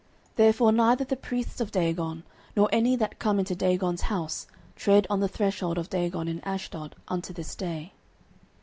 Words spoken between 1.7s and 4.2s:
Dagon, nor any that come into Dagon's